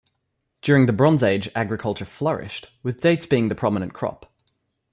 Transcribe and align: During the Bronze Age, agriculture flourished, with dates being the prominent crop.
During 0.63 0.87
the 0.87 0.93
Bronze 0.93 1.21
Age, 1.21 1.47
agriculture 1.53 2.05
flourished, 2.05 2.71
with 2.81 3.01
dates 3.01 3.27
being 3.27 3.49
the 3.49 3.53
prominent 3.55 3.93
crop. 3.93 4.25